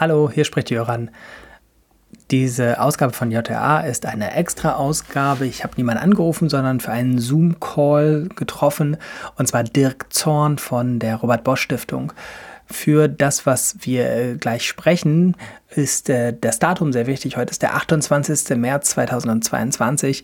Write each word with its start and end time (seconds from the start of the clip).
Hallo, 0.00 0.30
hier 0.32 0.44
spricht 0.44 0.70
Jöran. 0.70 1.10
Diese 2.30 2.80
Ausgabe 2.80 3.12
von 3.12 3.32
JTA 3.32 3.80
ist 3.80 4.06
eine 4.06 4.32
extra 4.32 4.74
Ausgabe. 4.74 5.44
Ich 5.44 5.64
habe 5.64 5.74
niemanden 5.76 6.04
angerufen, 6.04 6.48
sondern 6.48 6.78
für 6.78 6.92
einen 6.92 7.18
Zoom-Call 7.18 8.28
getroffen. 8.36 8.96
Und 9.34 9.48
zwar 9.48 9.64
Dirk 9.64 10.06
Zorn 10.10 10.58
von 10.58 11.00
der 11.00 11.16
Robert 11.16 11.42
Bosch 11.42 11.62
Stiftung. 11.62 12.12
Für 12.66 13.08
das, 13.08 13.44
was 13.44 13.78
wir 13.80 14.36
gleich 14.36 14.68
sprechen, 14.68 15.34
ist 15.70 16.08
äh, 16.10 16.32
das 16.40 16.60
Datum 16.60 16.92
sehr 16.92 17.08
wichtig. 17.08 17.36
Heute 17.36 17.50
ist 17.50 17.62
der 17.62 17.74
28. 17.74 18.56
März 18.56 18.90
2022. 18.90 20.22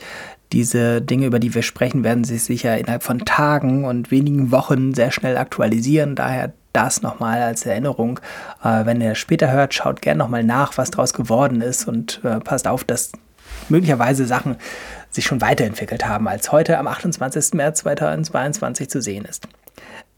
Diese 0.53 1.03
Dinge, 1.03 1.27
über 1.27 1.41
die 1.41 1.53
wir 1.53 1.63
sprechen, 1.63 2.05
werden 2.05 2.23
sich 2.23 2.45
sicher 2.45 2.79
innerhalb 2.79 3.03
von 3.03 3.25
Tagen 3.25 3.85
und 3.85 4.13
wenigen 4.13 4.53
Wochen 4.53 4.95
sehr 4.95 5.11
schnell 5.11 5.37
aktualisieren. 5.37 6.15
Daher 6.15 6.53
das 6.75 7.01
nochmal 7.01 7.41
als 7.41 7.65
Erinnerung. 7.65 8.21
Äh, 8.63 8.85
wenn 8.85 9.01
ihr 9.01 9.15
später 9.15 9.51
hört, 9.51 9.73
schaut 9.73 10.03
gerne 10.03 10.19
nochmal 10.19 10.45
nach, 10.45 10.77
was 10.77 10.91
daraus 10.91 11.15
geworden 11.15 11.63
ist 11.63 11.89
und 11.89 12.21
äh, 12.25 12.41
passt 12.41 12.69
auf, 12.69 12.85
dass 12.85 13.13
möglicherweise 13.69 14.27
Sachen 14.27 14.57
sich 15.11 15.25
schon 15.25 15.41
weiterentwickelt 15.41 16.07
haben, 16.07 16.29
als 16.29 16.53
heute 16.53 16.79
am 16.79 16.87
28. 16.87 17.55
März 17.55 17.81
2022 17.81 18.91
zu 18.91 19.01
sehen 19.01 19.25
ist. 19.25 19.47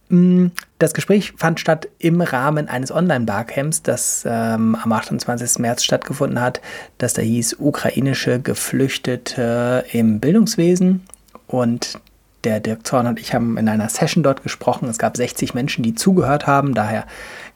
Mm, 0.09 0.47
das 0.79 0.95
Gespräch 0.95 1.35
fand 1.37 1.61
statt 1.61 1.89
im 1.99 2.21
Rahmen 2.21 2.69
eines 2.69 2.93
Online-Barcamps, 2.93 3.83
das 3.83 4.25
ähm, 4.27 4.77
am 4.81 4.93
28. 4.93 5.59
März 5.59 5.85
stattgefunden 5.85 6.41
hat, 6.41 6.61
das 6.99 7.13
da 7.13 7.23
hieß 7.23 7.57
Ukrainische 7.59 8.41
Geflüchtete 8.41 9.85
im 9.93 10.21
Bildungswesen. 10.21 11.07
Und 11.47 12.01
der 12.47 12.61
Dirk 12.61 12.87
Zorn 12.87 13.09
und 13.09 13.19
ich 13.19 13.35
haben 13.35 13.59
in 13.59 13.69
einer 13.69 13.89
Session 13.89 14.23
dort 14.23 14.45
gesprochen. 14.45 14.89
Es 14.89 14.99
gab 14.99 15.17
60 15.17 15.53
Menschen, 15.53 15.83
die 15.83 15.95
zugehört 15.95 16.47
haben. 16.47 16.75
Daher 16.75 17.05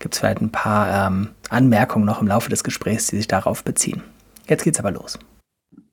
gibt 0.00 0.14
es 0.14 0.18
vielleicht 0.18 0.40
ein 0.40 0.50
paar 0.50 1.06
ähm, 1.06 1.28
Anmerkungen 1.48 2.04
noch 2.04 2.20
im 2.20 2.26
Laufe 2.26 2.50
des 2.50 2.64
Gesprächs, 2.64 3.06
die 3.06 3.16
sich 3.16 3.28
darauf 3.28 3.62
beziehen. 3.62 4.02
Jetzt 4.48 4.64
geht's 4.64 4.80
aber 4.80 4.90
los. 4.90 5.16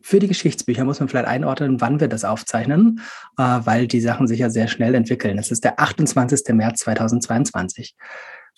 Für 0.01 0.17
die 0.19 0.27
Geschichtsbücher 0.27 0.83
muss 0.83 0.99
man 0.99 1.09
vielleicht 1.09 1.27
einordnen, 1.27 1.79
wann 1.79 1.99
wir 1.99 2.07
das 2.07 2.25
aufzeichnen, 2.25 3.01
äh, 3.37 3.43
weil 3.43 3.87
die 3.87 4.01
Sachen 4.01 4.27
sich 4.27 4.39
ja 4.39 4.49
sehr 4.49 4.67
schnell 4.67 4.95
entwickeln. 4.95 5.37
Es 5.37 5.51
ist 5.51 5.63
der 5.63 5.79
28. 5.79 6.55
März 6.55 6.79
2022. 6.79 7.95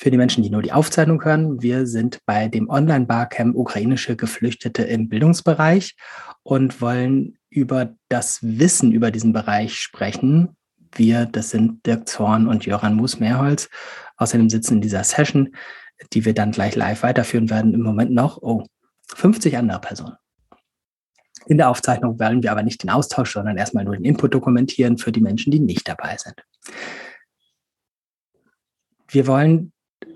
Für 0.01 0.11
die 0.11 0.17
Menschen, 0.17 0.43
die 0.43 0.49
nur 0.49 0.61
die 0.61 0.71
Aufzeichnung 0.71 1.21
hören, 1.25 1.61
wir 1.61 1.85
sind 1.85 2.19
bei 2.25 2.47
dem 2.47 2.69
Online-Barcamp 2.69 3.53
Ukrainische 3.53 4.15
Geflüchtete 4.15 4.83
im 4.83 5.09
Bildungsbereich 5.09 5.97
und 6.41 6.79
wollen 6.79 7.37
über 7.49 7.95
das 8.07 8.39
Wissen 8.41 8.93
über 8.93 9.11
diesen 9.11 9.33
Bereich 9.33 9.77
sprechen. 9.77 10.55
Wir, 10.95 11.25
das 11.25 11.49
sind 11.49 11.85
Dirk 11.85 12.07
Zorn 12.07 12.47
und 12.47 12.65
Jöran 12.65 12.95
Moos-Mehrholz. 12.95 13.67
Außerdem 14.15 14.49
sitzen 14.49 14.75
in 14.75 14.81
dieser 14.81 15.03
Session, 15.03 15.53
die 16.13 16.23
wir 16.23 16.33
dann 16.33 16.51
gleich 16.51 16.77
live 16.77 17.03
weiterführen 17.03 17.49
werden, 17.49 17.73
im 17.73 17.81
Moment 17.81 18.11
noch, 18.11 18.41
oh, 18.41 18.63
50 19.15 19.57
andere 19.57 19.81
Personen. 19.81 20.15
In 21.47 21.57
der 21.57 21.69
Aufzeichnung 21.69 22.17
wollen 22.17 22.41
wir 22.41 22.53
aber 22.53 22.63
nicht 22.63 22.83
den 22.83 22.89
Austausch, 22.89 23.33
sondern 23.33 23.57
erstmal 23.57 23.83
nur 23.83 23.97
den 23.97 24.05
Input 24.05 24.33
dokumentieren 24.33 24.97
für 24.97 25.11
die 25.11 25.19
Menschen, 25.19 25.51
die 25.51 25.59
nicht 25.59 25.89
dabei 25.89 26.15
sind. 26.15 26.41
Wir 29.09 29.27
wollen, 29.27 29.73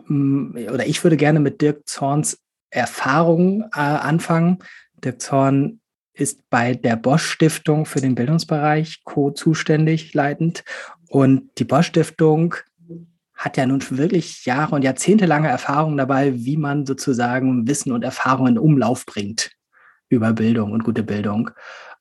oder 0.09 0.85
ich 0.85 1.03
würde 1.03 1.17
gerne 1.17 1.39
mit 1.39 1.61
Dirk 1.61 1.87
Zorns 1.87 2.39
Erfahrungen 2.69 3.63
äh, 3.75 3.79
anfangen. 3.79 4.59
Dirk 5.03 5.21
Zorn 5.21 5.79
ist 6.13 6.49
bei 6.49 6.73
der 6.73 6.95
Bosch 6.95 7.25
Stiftung 7.25 7.85
für 7.85 8.01
den 8.01 8.15
Bildungsbereich 8.15 9.03
co-zuständig 9.03 10.13
leitend. 10.13 10.63
Und 11.09 11.49
die 11.57 11.65
Bosch 11.65 11.87
Stiftung 11.87 12.55
hat 13.33 13.57
ja 13.57 13.65
nun 13.65 13.83
wirklich 13.89 14.45
Jahre 14.45 14.75
und 14.75 14.83
jahrzehntelange 14.83 15.49
Erfahrung 15.49 15.97
dabei, 15.97 16.33
wie 16.33 16.57
man 16.57 16.85
sozusagen 16.85 17.67
Wissen 17.67 17.91
und 17.91 18.03
Erfahrungen 18.03 18.53
in 18.53 18.59
Umlauf 18.59 19.05
bringt 19.05 19.51
über 20.09 20.33
Bildung 20.33 20.71
und 20.71 20.83
gute 20.83 21.03
Bildung. 21.03 21.49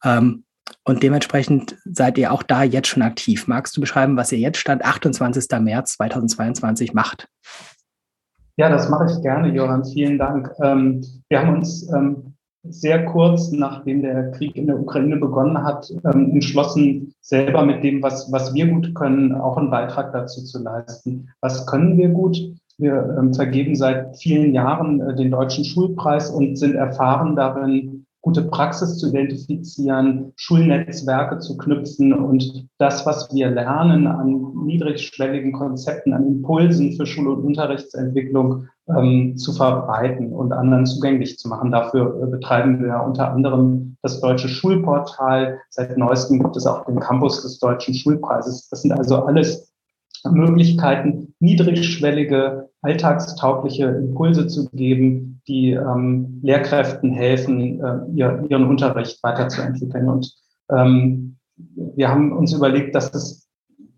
Ähm, 0.04 0.44
und 0.84 1.02
dementsprechend 1.02 1.76
seid 1.84 2.18
ihr 2.18 2.32
auch 2.32 2.42
da 2.42 2.62
jetzt 2.62 2.88
schon 2.88 3.02
aktiv. 3.02 3.46
Magst 3.46 3.76
du 3.76 3.80
beschreiben, 3.80 4.16
was 4.16 4.32
ihr 4.32 4.38
jetzt 4.38 4.58
Stand 4.58 4.84
28. 4.84 5.60
März 5.60 5.94
2022 5.94 6.94
macht? 6.94 7.28
Ja, 8.56 8.68
das 8.68 8.88
mache 8.88 9.06
ich 9.10 9.22
gerne, 9.22 9.48
Johann. 9.48 9.84
Vielen 9.84 10.18
Dank. 10.18 10.50
Ähm, 10.62 11.04
wir 11.28 11.40
haben 11.40 11.56
uns 11.56 11.90
ähm, 11.92 12.34
sehr 12.64 13.04
kurz 13.06 13.50
nachdem 13.50 14.02
der 14.02 14.30
Krieg 14.32 14.54
in 14.56 14.66
der 14.66 14.78
Ukraine 14.78 15.16
begonnen 15.16 15.62
hat, 15.64 15.92
ähm, 16.04 16.32
entschlossen, 16.32 17.14
selber 17.20 17.64
mit 17.64 17.82
dem, 17.82 18.02
was, 18.02 18.30
was 18.30 18.54
wir 18.54 18.68
gut 18.68 18.94
können, 18.94 19.34
auch 19.34 19.56
einen 19.56 19.70
Beitrag 19.70 20.12
dazu 20.12 20.44
zu 20.44 20.62
leisten. 20.62 21.28
Was 21.40 21.66
können 21.66 21.98
wir 21.98 22.08
gut? 22.08 22.38
Wir 22.78 23.30
vergeben 23.34 23.74
seit 23.74 24.16
vielen 24.16 24.54
Jahren 24.54 25.00
äh, 25.00 25.14
den 25.14 25.30
Deutschen 25.30 25.64
Schulpreis 25.64 26.30
und 26.30 26.56
sind 26.56 26.74
erfahren 26.74 27.36
darin, 27.36 27.91
gute 28.22 28.42
Praxis 28.42 28.98
zu 28.98 29.08
identifizieren, 29.08 30.32
Schulnetzwerke 30.36 31.40
zu 31.40 31.56
knüpfen 31.56 32.12
und 32.12 32.68
das, 32.78 33.04
was 33.04 33.28
wir 33.34 33.50
lernen 33.50 34.06
an 34.06 34.52
niedrigschwelligen 34.64 35.52
Konzepten, 35.52 36.12
an 36.12 36.26
Impulsen 36.26 36.92
für 36.92 37.04
Schul- 37.04 37.28
und 37.28 37.44
Unterrichtsentwicklung 37.44 38.68
ähm, 38.88 39.36
zu 39.36 39.52
verbreiten 39.52 40.32
und 40.32 40.52
anderen 40.52 40.86
zugänglich 40.86 41.36
zu 41.36 41.48
machen. 41.48 41.72
Dafür 41.72 42.22
äh, 42.22 42.26
betreiben 42.30 42.80
wir 42.82 43.02
unter 43.04 43.32
anderem 43.32 43.96
das 44.02 44.20
Deutsche 44.20 44.48
Schulportal. 44.48 45.58
Seit 45.70 45.98
neuestem 45.98 46.40
gibt 46.40 46.56
es 46.56 46.66
auch 46.66 46.84
den 46.86 47.00
Campus 47.00 47.42
des 47.42 47.58
Deutschen 47.58 47.94
Schulpreises. 47.94 48.68
Das 48.68 48.82
sind 48.82 48.92
also 48.92 49.24
alles 49.24 49.71
Möglichkeiten, 50.30 51.34
niedrigschwellige, 51.40 52.68
alltagstaugliche 52.82 53.86
Impulse 53.86 54.46
zu 54.46 54.68
geben, 54.70 55.40
die 55.48 55.72
ähm, 55.72 56.40
Lehrkräften 56.42 57.12
helfen, 57.12 57.82
äh, 57.82 57.98
ihr, 58.14 58.44
ihren 58.48 58.66
Unterricht 58.66 59.22
weiterzuentwickeln. 59.22 60.08
Und 60.08 60.32
ähm, 60.70 61.36
wir 61.56 62.08
haben 62.08 62.32
uns 62.32 62.52
überlegt, 62.52 62.94
dass 62.94 63.12
es, 63.14 63.48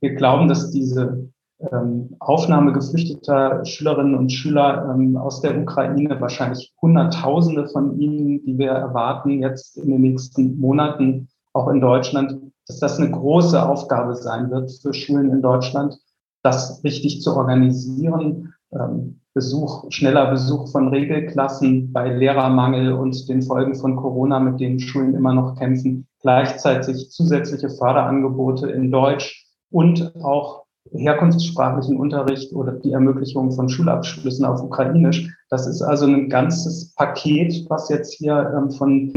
wir 0.01 0.15
glauben, 0.15 0.49
dass 0.49 0.71
diese 0.71 1.29
ähm, 1.73 2.17
Aufnahme 2.19 2.73
geflüchteter 2.73 3.65
Schülerinnen 3.65 4.15
und 4.15 4.33
Schüler 4.33 4.95
ähm, 4.95 5.17
aus 5.17 5.41
der 5.41 5.61
Ukraine, 5.61 6.21
wahrscheinlich 6.21 6.73
Hunderttausende 6.81 7.69
von 7.69 7.99
ihnen, 8.01 8.45
die 8.45 8.59
wir 8.59 8.71
erwarten 8.71 9.41
jetzt 9.41 9.79
in 9.79 9.91
den 9.91 10.03
nächsten 10.03 10.59
Monaten, 10.59 11.29
auch 11.53 11.69
in 11.69 11.81
Deutschland, 11.81 12.41
dass 12.67 12.81
das 12.81 12.99
eine 12.99 13.11
große 13.11 13.63
Aufgabe 13.63 14.17
sein 14.17 14.51
wird 14.51 14.73
für 14.83 14.93
Schulen 14.93 15.31
in 15.31 15.43
Deutschland, 15.43 15.99
das 16.45 16.85
richtig 16.85 17.23
zu 17.23 17.35
organisieren. 17.35 18.55
Ähm, 18.73 19.21
Besuch, 19.35 19.87
schneller 19.91 20.31
Besuch 20.31 20.71
von 20.71 20.89
Regelklassen 20.89 21.93
bei 21.93 22.09
Lehrermangel 22.09 22.93
und 22.93 23.29
den 23.29 23.43
Folgen 23.43 23.75
von 23.75 23.97
Corona, 23.97 24.39
mit 24.39 24.61
denen 24.61 24.79
Schulen 24.79 25.15
immer 25.15 25.35
noch 25.35 25.57
kämpfen, 25.59 26.07
gleichzeitig 26.21 27.11
zusätzliche 27.11 27.69
Förderangebote 27.69 28.71
in 28.71 28.93
Deutsch 28.93 29.45
und 29.71 30.15
auch 30.23 30.65
herkunftssprachlichen 30.93 31.97
Unterricht 31.99 32.53
oder 32.53 32.73
die 32.73 32.93
Ermöglichung 32.93 33.51
von 33.51 33.69
Schulabschlüssen 33.69 34.45
auf 34.45 34.63
Ukrainisch. 34.63 35.29
Das 35.51 35.67
ist 35.67 35.83
also 35.83 36.07
ein 36.07 36.29
ganzes 36.29 36.95
Paket, 36.95 37.67
was 37.69 37.89
jetzt 37.89 38.15
hier 38.15 38.53
ähm, 38.57 38.71
von 38.71 39.15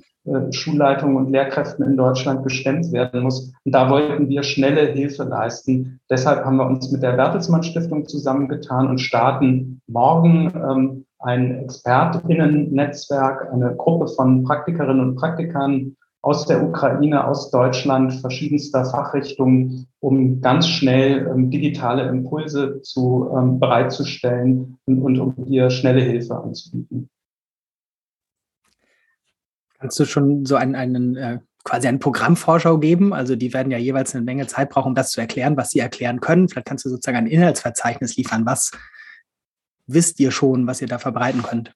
Schulleitungen 0.52 1.18
und 1.18 1.32
Lehrkräften 1.32 1.86
in 1.86 1.98
Deutschland 1.98 2.44
gestemmt 2.44 2.92
werden 2.92 3.24
muss. 3.24 3.54
Und 3.64 3.74
da 3.74 3.90
wollten 3.90 4.30
wir 4.30 4.44
schnelle 4.44 4.88
Hilfe 4.88 5.24
leisten. 5.24 6.00
Deshalb 6.10 6.44
haben 6.46 6.58
wir 6.58 6.68
uns 6.68 6.92
mit 6.92 7.04
der 7.04 7.14
Bertelsmann 7.14 7.64
Stiftung 7.64 8.08
zusammengetan 8.08 8.88
und 8.88 9.00
starten 9.00 9.82
morgen 9.88 10.52
ähm, 10.56 11.06
ein 11.20 11.64
Expertinnen-Netzwerk, 11.64 13.52
eine 13.52 13.76
Gruppe 13.76 14.08
von 14.08 14.44
Praktikerinnen 14.44 15.10
und 15.10 15.16
Praktikern 15.16 15.96
aus 16.22 16.46
der 16.46 16.62
Ukraine, 16.62 17.26
aus 17.26 17.52
Deutschland, 17.52 18.14
verschiedenster 18.16 18.86
Fachrichtungen, 18.86 19.88
um 20.00 20.42
ganz 20.42 20.68
schnell 20.68 21.28
ähm, 21.28 21.50
digitale 21.50 22.08
Impulse 22.08 22.82
zu 22.82 23.30
ähm, 23.36 23.60
bereitzustellen 23.60 24.78
und, 24.86 25.02
und 25.02 25.20
um 25.20 25.36
hier 25.46 25.70
schnelle 25.70 26.02
Hilfe 26.02 26.36
anzubieten. 26.36 27.10
Kannst 29.80 30.00
du 30.00 30.06
schon 30.06 30.46
so 30.46 30.56
einen, 30.56 30.76
einen 30.76 31.16
äh, 31.16 31.40
quasi 31.64 31.88
eine 31.88 32.00
Programmvorschau 32.00 32.78
geben? 32.80 33.14
Also 33.14 33.36
die 33.36 33.54
werden 33.54 33.72
ja 33.72 33.78
jeweils 33.78 34.16
eine 34.16 34.24
Menge 34.24 34.48
Zeit 34.48 34.70
brauchen, 34.70 34.90
um 34.90 34.96
das 34.96 35.12
zu 35.12 35.22
erklären, 35.22 35.58
was 35.58 35.70
sie 35.70 35.80
erklären 35.80 36.20
können. 36.20 36.50
Vielleicht 36.50 36.68
kannst 36.68 36.86
du 36.86 36.90
sozusagen 36.90 37.18
ein 37.18 37.28
Inhaltsverzeichnis 37.28 38.18
liefern. 38.18 38.46
Was 38.46 38.72
wisst 39.86 40.20
ihr 40.20 40.32
schon, 40.32 40.68
was 40.68 40.82
ihr 40.82 40.88
da 40.88 40.98
verbreiten 40.98 41.44
könnt? 41.44 41.74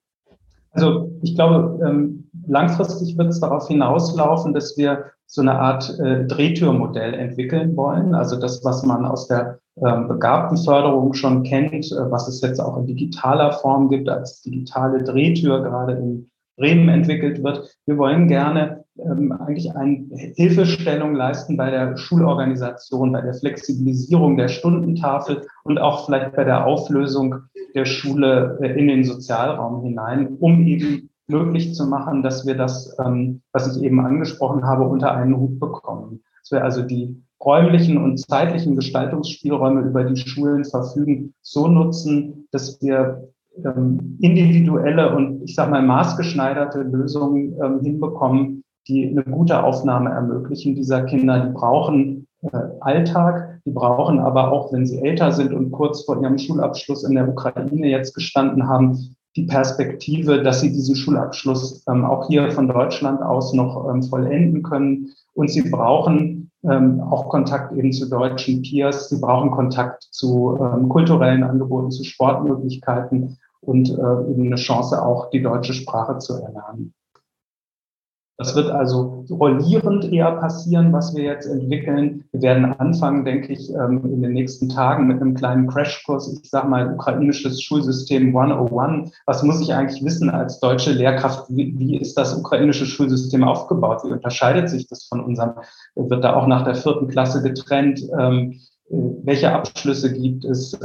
Also 0.72 1.12
ich 1.22 1.34
glaube, 1.34 1.78
ähm, 1.86 2.30
langfristig 2.46 3.18
wird 3.18 3.28
es 3.28 3.40
darauf 3.40 3.68
hinauslaufen, 3.68 4.54
dass 4.54 4.76
wir 4.76 5.12
so 5.26 5.42
eine 5.42 5.58
Art 5.58 5.98
äh, 5.98 6.26
Drehtürmodell 6.26 7.14
entwickeln 7.14 7.76
wollen. 7.76 8.14
Also 8.14 8.38
das, 8.38 8.64
was 8.64 8.82
man 8.84 9.04
aus 9.04 9.28
der 9.28 9.60
ähm, 9.76 10.08
Begabtenförderung 10.08 11.14
schon 11.14 11.42
kennt, 11.42 11.90
äh, 11.92 12.10
was 12.10 12.28
es 12.28 12.40
jetzt 12.40 12.60
auch 12.60 12.76
in 12.78 12.86
digitaler 12.86 13.52
Form 13.52 13.88
gibt, 13.88 14.08
als 14.08 14.42
digitale 14.42 15.02
Drehtür 15.02 15.62
gerade 15.62 15.94
in 15.94 16.30
Bremen 16.62 16.88
entwickelt 16.88 17.42
wird. 17.42 17.76
Wir 17.86 17.98
wollen 17.98 18.28
gerne 18.28 18.84
ähm, 18.96 19.32
eigentlich 19.32 19.74
eine 19.74 20.06
Hilfestellung 20.36 21.16
leisten 21.16 21.56
bei 21.56 21.70
der 21.70 21.96
Schulorganisation, 21.96 23.10
bei 23.10 23.20
der 23.20 23.34
Flexibilisierung 23.34 24.36
der 24.36 24.46
Stundentafel 24.46 25.44
und 25.64 25.78
auch 25.78 26.06
vielleicht 26.06 26.36
bei 26.36 26.44
der 26.44 26.64
Auflösung 26.64 27.34
der 27.74 27.84
Schule 27.84 28.58
äh, 28.62 28.78
in 28.78 28.86
den 28.86 29.02
Sozialraum 29.02 29.82
hinein, 29.82 30.36
um 30.38 30.64
eben 30.64 31.10
möglich 31.26 31.74
zu 31.74 31.84
machen, 31.86 32.22
dass 32.22 32.46
wir 32.46 32.56
das, 32.56 32.96
ähm, 33.04 33.42
was 33.52 33.76
ich 33.76 33.82
eben 33.82 33.98
angesprochen 33.98 34.64
habe, 34.64 34.84
unter 34.84 35.12
einen 35.12 35.36
Hut 35.36 35.58
bekommen. 35.58 36.22
Dass 36.42 36.52
wir 36.52 36.62
also 36.62 36.82
die 36.82 37.20
räumlichen 37.44 37.96
und 37.96 38.20
zeitlichen 38.20 38.76
Gestaltungsspielräume, 38.76 39.80
über 39.80 40.04
die 40.04 40.16
Schulen 40.16 40.64
verfügen, 40.64 41.34
so 41.42 41.66
nutzen, 41.66 42.46
dass 42.52 42.80
wir 42.80 43.32
ähm, 43.64 44.18
individuelle 44.20 45.14
und 45.14 45.42
ich 45.44 45.54
sage 45.54 45.70
mal 45.70 45.82
maßgeschneiderte 45.82 46.82
Lösungen 46.82 47.54
ähm, 47.62 47.80
hinbekommen, 47.80 48.64
die 48.88 49.08
eine 49.08 49.24
gute 49.24 49.62
Aufnahme 49.62 50.10
ermöglichen 50.10 50.74
dieser 50.74 51.02
Kinder. 51.02 51.46
Die 51.46 51.52
brauchen 51.52 52.26
äh, 52.42 52.56
Alltag, 52.80 53.60
die 53.64 53.70
brauchen 53.70 54.18
aber 54.18 54.50
auch, 54.50 54.72
wenn 54.72 54.86
sie 54.86 55.00
älter 55.00 55.32
sind 55.32 55.52
und 55.52 55.70
kurz 55.70 56.04
vor 56.04 56.20
ihrem 56.20 56.38
Schulabschluss 56.38 57.04
in 57.04 57.14
der 57.14 57.28
Ukraine 57.28 57.88
jetzt 57.88 58.14
gestanden 58.14 58.68
haben, 58.68 59.16
die 59.36 59.44
Perspektive, 59.44 60.42
dass 60.42 60.60
sie 60.60 60.72
diesen 60.72 60.96
Schulabschluss 60.96 61.84
ähm, 61.88 62.04
auch 62.04 62.26
hier 62.28 62.50
von 62.50 62.68
Deutschland 62.68 63.22
aus 63.22 63.54
noch 63.54 63.88
ähm, 63.88 64.02
vollenden 64.02 64.62
können. 64.62 65.08
Und 65.34 65.50
sie 65.50 65.70
brauchen 65.70 66.50
ähm, 66.64 67.00
auch 67.00 67.28
Kontakt 67.28 67.72
eben 67.72 67.92
zu 67.92 68.08
deutschen 68.08 68.62
Peers. 68.62 69.08
Sie 69.08 69.20
brauchen 69.20 69.50
Kontakt 69.50 70.02
zu 70.10 70.58
ähm, 70.60 70.88
kulturellen 70.88 71.44
Angeboten, 71.44 71.90
zu 71.90 72.04
Sportmöglichkeiten 72.04 73.38
und 73.62 73.90
äh, 73.90 74.30
eben 74.30 74.46
eine 74.46 74.56
Chance 74.56 75.02
auch, 75.02 75.30
die 75.30 75.42
deutsche 75.42 75.72
Sprache 75.72 76.18
zu 76.18 76.34
erlernen. 76.34 76.94
Das 78.38 78.56
wird 78.56 78.70
also 78.70 79.24
rollierend 79.30 80.10
eher 80.10 80.32
passieren, 80.32 80.92
was 80.92 81.14
wir 81.14 81.22
jetzt 81.22 81.46
entwickeln. 81.46 82.24
Wir 82.32 82.42
werden 82.42 82.64
anfangen, 82.64 83.24
denke 83.24 83.52
ich, 83.52 83.70
ähm, 83.72 84.02
in 84.04 84.20
den 84.20 84.32
nächsten 84.32 84.68
Tagen 84.68 85.06
mit 85.06 85.20
einem 85.20 85.34
kleinen 85.34 85.68
Crashkurs, 85.68 86.40
ich 86.42 86.50
sage 86.50 86.66
mal, 86.66 86.92
ukrainisches 86.92 87.62
Schulsystem 87.62 88.36
101. 88.36 89.12
Was 89.26 89.44
muss 89.44 89.60
ich 89.60 89.72
eigentlich 89.72 90.02
wissen 90.04 90.28
als 90.28 90.58
deutsche 90.58 90.90
Lehrkraft? 90.90 91.46
Wie, 91.50 91.96
ist 91.96 92.18
das 92.18 92.36
ukrainische 92.36 92.86
Schulsystem 92.86 93.44
aufgebaut? 93.44 94.02
Wie 94.04 94.12
unterscheidet 94.12 94.68
sich 94.70 94.88
das 94.88 95.04
von 95.04 95.20
unserem? 95.20 95.52
Wird 95.94 96.24
da 96.24 96.34
auch 96.34 96.48
nach 96.48 96.64
der 96.64 96.74
vierten 96.74 97.06
Klasse 97.06 97.42
getrennt? 97.42 98.02
Ähm, 98.18 98.58
äh, 98.90 98.96
welche 99.22 99.52
Abschlüsse 99.52 100.12
gibt 100.12 100.44
es? 100.44 100.76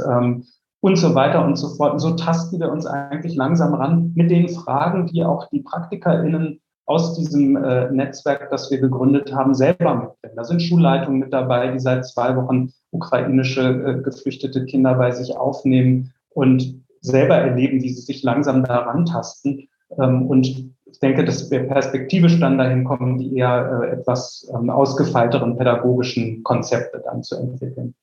Und 0.80 0.96
so 0.96 1.14
weiter 1.14 1.44
und 1.44 1.56
so 1.56 1.74
fort. 1.74 1.94
Und 1.94 1.98
so 1.98 2.14
tasten 2.14 2.60
wir 2.60 2.70
uns 2.70 2.86
eigentlich 2.86 3.34
langsam 3.34 3.74
ran 3.74 4.12
mit 4.14 4.30
den 4.30 4.48
Fragen, 4.48 5.06
die 5.06 5.24
auch 5.24 5.48
die 5.48 5.60
PraktikerInnen 5.60 6.60
aus 6.88 7.14
diesem 7.14 7.56
äh, 7.56 7.90
Netzwerk, 7.90 8.48
das 8.50 8.70
wir 8.70 8.80
gegründet 8.80 9.34
haben, 9.34 9.54
selber 9.54 9.94
mitbringen. 9.94 10.36
Da 10.36 10.44
sind 10.44 10.62
Schulleitungen 10.62 11.20
mit 11.20 11.32
dabei, 11.32 11.72
die 11.72 11.80
seit 11.80 12.06
zwei 12.06 12.34
Wochen 12.34 12.72
ukrainische 12.92 13.62
äh, 13.62 14.02
geflüchtete 14.02 14.64
Kinder 14.64 14.94
bei 14.94 15.10
sich 15.10 15.36
aufnehmen 15.36 16.14
und 16.30 16.82
selber 17.00 17.36
erleben, 17.36 17.82
wie 17.82 17.90
sie 17.90 18.00
sich 18.00 18.22
langsam 18.22 18.64
daran 18.64 19.04
tasten. 19.04 19.68
Ähm, 19.98 20.26
und 20.26 20.46
ich 20.46 20.98
denke, 21.00 21.24
dass 21.24 21.50
wir 21.50 21.68
perspektivisch 21.68 22.40
dann 22.40 22.56
dahin 22.56 22.84
kommen, 22.84 23.18
die 23.18 23.36
eher 23.36 23.82
äh, 23.82 23.90
etwas 23.92 24.50
ähm, 24.54 24.70
ausgefeilteren 24.70 25.56
pädagogischen 25.56 26.42
Konzepte 26.42 27.02
dann 27.04 27.22
zu 27.22 27.36
entwickeln. 27.36 27.94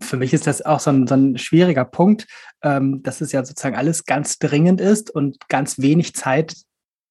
Für 0.00 0.16
mich 0.16 0.32
ist 0.32 0.46
das 0.46 0.62
auch 0.62 0.80
so 0.80 0.90
ein, 0.90 1.06
so 1.06 1.14
ein 1.14 1.38
schwieriger 1.38 1.84
Punkt, 1.84 2.26
ähm, 2.62 3.02
dass 3.02 3.20
es 3.20 3.32
ja 3.32 3.44
sozusagen 3.44 3.76
alles 3.76 4.04
ganz 4.04 4.38
dringend 4.38 4.80
ist 4.80 5.10
und 5.10 5.48
ganz 5.48 5.80
wenig 5.80 6.14
Zeit 6.14 6.54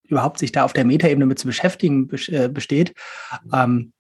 überhaupt 0.03 0.39
sich 0.39 0.51
da 0.51 0.63
auf 0.63 0.73
der 0.73 0.85
Metaebene 0.85 1.25
mit 1.25 1.39
zu 1.39 1.47
beschäftigen 1.47 2.09
äh, 2.27 2.49
besteht. 2.49 2.93
Ähm, 3.53 3.93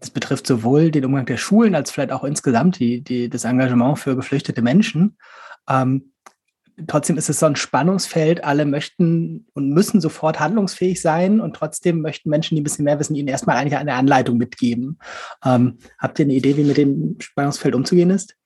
das 0.00 0.10
betrifft 0.10 0.46
sowohl 0.46 0.90
den 0.90 1.04
Umgang 1.04 1.26
der 1.26 1.36
Schulen 1.36 1.74
als 1.74 1.90
vielleicht 1.90 2.12
auch 2.12 2.24
insgesamt 2.24 2.78
die, 2.78 3.02
die, 3.02 3.28
das 3.28 3.44
Engagement 3.44 3.98
für 3.98 4.16
geflüchtete 4.16 4.62
Menschen. 4.62 5.16
Ähm, 5.68 6.12
trotzdem 6.86 7.16
ist 7.16 7.30
es 7.30 7.40
so 7.40 7.46
ein 7.46 7.56
Spannungsfeld. 7.56 8.44
Alle 8.44 8.66
möchten 8.66 9.46
und 9.54 9.70
müssen 9.70 10.00
sofort 10.00 10.40
handlungsfähig 10.40 11.00
sein 11.00 11.40
und 11.40 11.56
trotzdem 11.56 12.00
möchten 12.00 12.30
Menschen, 12.30 12.54
die 12.54 12.60
ein 12.60 12.64
bisschen 12.64 12.84
mehr 12.84 12.98
wissen, 12.98 13.14
ihnen 13.14 13.28
erstmal 13.28 13.56
eigentlich 13.56 13.76
eine 13.76 13.94
Anleitung 13.94 14.36
mitgeben. 14.36 14.98
Ähm, 15.44 15.78
habt 15.98 16.18
ihr 16.18 16.26
eine 16.26 16.34
Idee, 16.34 16.56
wie 16.56 16.64
mit 16.64 16.76
dem 16.76 17.16
Spannungsfeld 17.20 17.74
umzugehen 17.74 18.10
ist? 18.10 18.36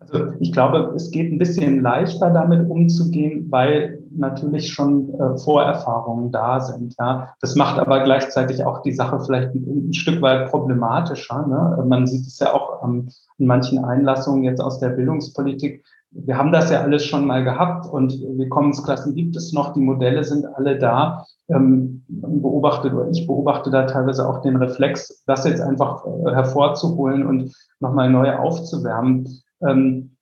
Also 0.00 0.32
ich 0.40 0.52
glaube, 0.52 0.92
es 0.96 1.10
geht 1.10 1.30
ein 1.30 1.38
bisschen 1.38 1.82
leichter 1.82 2.30
damit 2.30 2.68
umzugehen, 2.70 3.48
weil 3.50 4.02
natürlich 4.10 4.72
schon 4.72 5.12
äh, 5.14 5.36
Vorerfahrungen 5.36 6.32
da 6.32 6.60
sind. 6.60 6.94
Ja. 6.98 7.34
Das 7.42 7.54
macht 7.54 7.78
aber 7.78 8.02
gleichzeitig 8.02 8.64
auch 8.64 8.80
die 8.80 8.94
Sache 8.94 9.20
vielleicht 9.20 9.54
ein, 9.54 9.90
ein 9.90 9.92
Stück 9.92 10.22
weit 10.22 10.50
problematischer. 10.50 11.46
Ne? 11.46 11.84
Man 11.86 12.06
sieht 12.06 12.26
es 12.26 12.38
ja 12.38 12.54
auch 12.54 12.82
ähm, 12.82 13.10
in 13.36 13.46
manchen 13.46 13.84
Einlassungen 13.84 14.42
jetzt 14.42 14.60
aus 14.60 14.80
der 14.80 14.88
Bildungspolitik. 14.88 15.84
Wir 16.12 16.36
haben 16.36 16.52
das 16.52 16.70
ja 16.70 16.82
alles 16.82 17.04
schon 17.04 17.26
mal 17.26 17.44
gehabt 17.44 17.86
und 17.86 18.12
Willkommensklassen 18.12 19.14
gibt 19.14 19.36
es 19.36 19.52
noch, 19.52 19.72
die 19.74 19.80
Modelle 19.80 20.24
sind 20.24 20.44
alle 20.56 20.78
da. 20.78 21.24
Ähm, 21.48 22.04
beobachtet 22.08 22.92
oder 22.92 23.08
ich 23.10 23.26
beobachte 23.26 23.70
da 23.70 23.84
teilweise 23.84 24.28
auch 24.28 24.40
den 24.42 24.56
Reflex, 24.56 25.22
das 25.26 25.44
jetzt 25.44 25.60
einfach 25.60 26.04
äh, 26.04 26.32
hervorzuholen 26.32 27.26
und 27.26 27.52
nochmal 27.80 28.10
neu 28.10 28.36
aufzuwärmen. 28.36 29.28
Ähm, 29.62 30.16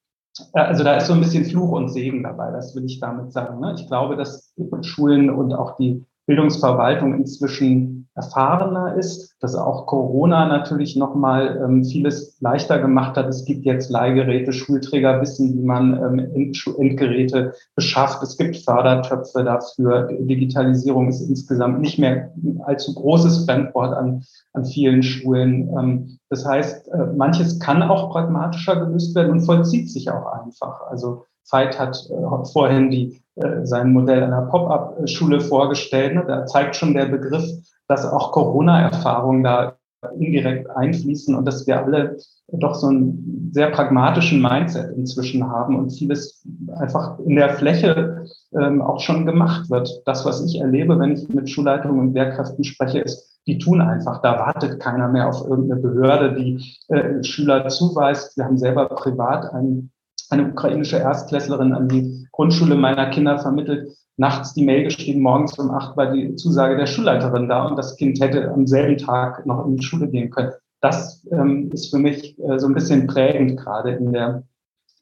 äh, 0.54 0.60
also 0.60 0.84
da 0.84 0.96
ist 0.96 1.06
so 1.06 1.14
ein 1.14 1.20
bisschen 1.20 1.44
Fluch 1.44 1.72
und 1.72 1.88
Segen 1.90 2.22
dabei, 2.22 2.50
das 2.50 2.74
will 2.74 2.84
ich 2.84 3.00
damit 3.00 3.32
sagen. 3.32 3.60
Ne? 3.60 3.74
Ich 3.76 3.86
glaube, 3.88 4.16
dass 4.16 4.54
Schulen 4.82 5.30
und 5.30 5.52
auch 5.52 5.76
die 5.76 6.04
Bildungsverwaltung 6.26 7.14
inzwischen 7.14 7.97
erfahrener 8.18 8.96
ist, 8.96 9.36
dass 9.40 9.54
auch 9.54 9.86
Corona 9.86 10.46
natürlich 10.46 10.96
nochmal 10.96 11.60
ähm, 11.64 11.84
vieles 11.84 12.36
leichter 12.40 12.78
gemacht 12.80 13.16
hat. 13.16 13.28
Es 13.28 13.44
gibt 13.44 13.64
jetzt 13.64 13.90
Leihgeräte, 13.90 14.52
Schulträger 14.52 15.20
wissen, 15.20 15.54
wie 15.54 15.64
man 15.64 15.94
ähm, 15.94 16.52
Endgeräte 16.78 17.54
beschafft. 17.74 18.22
Es 18.22 18.36
gibt 18.36 18.56
Fördertöpfe 18.56 19.44
dafür. 19.44 20.08
Digitalisierung 20.20 21.08
ist 21.08 21.20
insgesamt 21.20 21.80
nicht 21.80 21.98
mehr 21.98 22.32
allzu 22.64 22.94
großes 22.94 23.44
Fremdwort 23.44 23.94
an, 23.94 24.24
an 24.52 24.64
vielen 24.64 25.02
Schulen. 25.02 25.68
Ähm, 25.78 26.18
das 26.28 26.44
heißt, 26.44 26.88
äh, 26.88 27.06
manches 27.16 27.60
kann 27.60 27.82
auch 27.82 28.10
pragmatischer 28.10 28.84
gelöst 28.84 29.14
werden 29.14 29.32
und 29.32 29.40
vollzieht 29.42 29.90
sich 29.90 30.10
auch 30.10 30.26
einfach. 30.26 30.82
Also 30.88 31.24
Veit 31.50 31.78
hat 31.78 31.96
äh, 32.10 32.44
vorhin 32.52 32.90
die, 32.90 33.20
äh, 33.36 33.64
sein 33.64 33.92
Modell 33.92 34.22
einer 34.22 34.42
Pop-up-Schule 34.42 35.40
vorgestellt. 35.40 36.14
Ne? 36.14 36.24
Da 36.26 36.46
zeigt 36.46 36.76
schon 36.76 36.94
der 36.94 37.06
Begriff, 37.06 37.44
dass 37.86 38.04
auch 38.04 38.32
Corona-Erfahrungen 38.32 39.44
da 39.44 39.76
indirekt 40.18 40.70
einfließen 40.70 41.34
und 41.34 41.44
dass 41.44 41.66
wir 41.66 41.84
alle 41.84 42.18
doch 42.52 42.74
so 42.74 42.86
einen 42.86 43.50
sehr 43.52 43.70
pragmatischen 43.70 44.40
Mindset 44.40 44.96
inzwischen 44.96 45.50
haben 45.50 45.76
und 45.76 45.90
vieles 45.90 46.46
einfach 46.76 47.18
in 47.18 47.36
der 47.36 47.50
Fläche 47.50 48.24
ähm, 48.58 48.80
auch 48.80 49.00
schon 49.00 49.26
gemacht 49.26 49.68
wird. 49.70 50.02
Das, 50.06 50.24
was 50.24 50.44
ich 50.44 50.60
erlebe, 50.60 50.98
wenn 50.98 51.12
ich 51.12 51.28
mit 51.28 51.50
Schulleitungen 51.50 52.00
und 52.00 52.14
Lehrkräften 52.14 52.64
spreche, 52.64 53.00
ist, 53.00 53.40
die 53.46 53.58
tun 53.58 53.80
einfach. 53.80 54.22
Da 54.22 54.38
wartet 54.38 54.80
keiner 54.80 55.08
mehr 55.08 55.28
auf 55.28 55.46
irgendeine 55.46 55.80
Behörde, 55.80 56.34
die 56.34 56.64
äh, 56.88 57.22
Schüler 57.24 57.66
zuweist. 57.68 58.36
Wir 58.36 58.44
haben 58.44 58.58
selber 58.58 58.88
privat 58.88 59.52
einen 59.52 59.90
eine 60.30 60.48
ukrainische 60.48 60.98
Erstklässlerin 60.98 61.72
an 61.72 61.88
die 61.88 62.26
Grundschule 62.32 62.74
meiner 62.74 63.10
Kinder 63.10 63.38
vermittelt, 63.38 63.96
nachts 64.16 64.52
die 64.52 64.64
Mail 64.64 64.84
geschrieben, 64.84 65.22
morgens 65.22 65.58
um 65.58 65.70
acht 65.70 65.96
war 65.96 66.12
die 66.12 66.34
Zusage 66.34 66.76
der 66.76 66.86
Schulleiterin 66.86 67.48
da 67.48 67.66
und 67.66 67.76
das 67.76 67.96
Kind 67.96 68.20
hätte 68.20 68.50
am 68.50 68.66
selben 68.66 68.98
Tag 68.98 69.46
noch 69.46 69.64
in 69.66 69.76
die 69.76 69.82
Schule 69.82 70.08
gehen 70.08 70.30
können. 70.30 70.52
Das 70.80 71.24
ähm, 71.30 71.70
ist 71.72 71.90
für 71.90 71.98
mich 71.98 72.38
äh, 72.38 72.58
so 72.58 72.66
ein 72.66 72.74
bisschen 72.74 73.06
prägend 73.06 73.58
gerade 73.58 73.92
in 73.92 74.12
der 74.12 74.44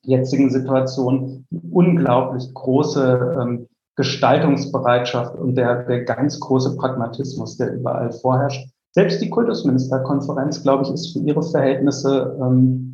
jetzigen 0.03 0.51
Situation. 0.51 1.47
Unglaublich 1.71 2.53
große 2.55 3.37
ähm, 3.41 3.67
Gestaltungsbereitschaft 3.97 5.37
und 5.37 5.55
der, 5.55 5.85
der 5.85 6.05
ganz 6.05 6.39
große 6.39 6.77
Pragmatismus, 6.77 7.57
der 7.57 7.75
überall 7.75 8.13
vorherrscht. 8.13 8.69
Selbst 8.93 9.21
die 9.21 9.31
Kultusministerkonferenz, 9.31 10.63
glaube 10.63 10.85
ich, 10.85 10.91
ist 10.91 11.13
für 11.13 11.19
ihre 11.21 11.43
Verhältnisse 11.43 12.39
ähm, 12.41 12.86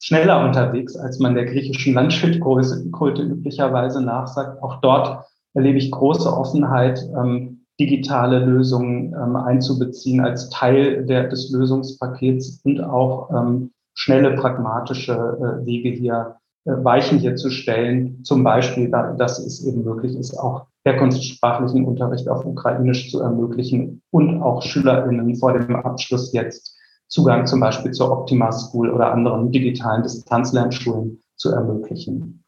schneller 0.00 0.44
unterwegs, 0.44 0.96
als 0.96 1.18
man 1.18 1.34
der 1.34 1.46
griechischen 1.46 1.94
Landschildkröte 1.94 3.22
üblicherweise 3.22 4.02
nachsagt. 4.02 4.62
Auch 4.62 4.80
dort 4.80 5.24
erlebe 5.54 5.78
ich 5.78 5.90
große 5.90 6.32
Offenheit, 6.32 7.00
ähm, 7.16 7.66
digitale 7.78 8.38
Lösungen 8.38 9.14
ähm, 9.14 9.36
einzubeziehen 9.36 10.20
als 10.20 10.48
Teil 10.50 11.04
der, 11.04 11.28
des 11.28 11.50
Lösungspakets 11.50 12.60
und 12.64 12.80
auch 12.80 13.30
ähm, 13.30 13.70
schnelle, 13.94 14.34
pragmatische 14.36 15.12
äh, 15.12 15.66
Wege 15.66 15.90
hier, 15.90 16.36
äh, 16.64 16.72
Weichen 16.84 17.18
hier 17.18 17.36
zu 17.36 17.50
stellen. 17.50 18.24
Zum 18.24 18.44
Beispiel, 18.44 18.90
da, 18.90 19.12
dass 19.12 19.38
es 19.38 19.66
eben 19.66 19.84
möglich 19.84 20.16
ist, 20.16 20.38
auch 20.38 20.66
herkunftssprachlichen 20.84 21.84
Unterricht 21.84 22.28
auf 22.28 22.46
Ukrainisch 22.46 23.10
zu 23.10 23.20
ermöglichen 23.20 24.02
und 24.10 24.40
auch 24.40 24.62
SchülerInnen 24.62 25.34
vor 25.36 25.52
dem 25.52 25.76
Abschluss 25.76 26.32
jetzt 26.32 26.75
Zugang 27.08 27.46
zum 27.46 27.60
Beispiel 27.60 27.92
zur 27.92 28.10
Optima 28.10 28.52
School 28.52 28.90
oder 28.90 29.12
anderen 29.12 29.52
digitalen 29.52 30.02
Distanzlernschulen 30.02 31.22
zu 31.36 31.50
ermöglichen. 31.50 32.44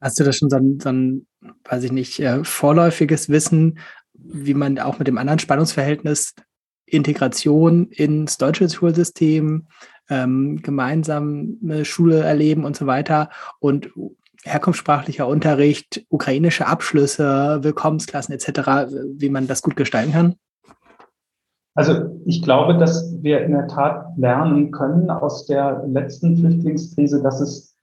Hast 0.00 0.18
du 0.18 0.24
da 0.24 0.32
schon 0.32 0.50
so 0.50 0.56
ein, 0.56 0.80
so 0.80 0.88
ein 0.88 1.26
weiß 1.64 1.84
ich 1.84 1.92
nicht, 1.92 2.20
äh, 2.20 2.44
vorläufiges 2.44 3.28
Wissen, 3.28 3.78
wie 4.14 4.54
man 4.54 4.78
auch 4.78 4.98
mit 4.98 5.08
dem 5.08 5.18
anderen 5.18 5.38
Spannungsverhältnis 5.38 6.34
Integration 6.86 7.88
ins 7.88 8.36
deutsche 8.36 8.68
Schulsystem, 8.68 9.66
ähm, 10.10 10.60
gemeinsame 10.62 11.84
Schule 11.84 12.20
erleben 12.20 12.64
und 12.64 12.76
so 12.76 12.86
weiter 12.86 13.30
und 13.60 13.90
herkunftssprachlicher 14.44 15.26
Unterricht, 15.26 16.04
ukrainische 16.08 16.66
Abschlüsse, 16.66 17.60
Willkommensklassen 17.62 18.34
etc., 18.34 18.92
wie 19.16 19.28
man 19.28 19.46
das 19.46 19.62
gut 19.62 19.76
gestalten 19.76 20.12
kann? 20.12 20.34
Also 21.74 22.20
ich 22.26 22.42
glaube, 22.42 22.76
dass 22.76 23.16
wir 23.22 23.42
in 23.42 23.52
der 23.52 23.66
Tat 23.66 24.06
lernen 24.16 24.70
können 24.70 25.10
aus 25.10 25.46
der 25.46 25.84
letzten 25.86 26.36
Flüchtlingskrise, 26.36 27.22
dass 27.22 27.40
es 27.40 27.74